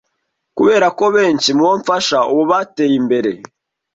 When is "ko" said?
0.97-1.05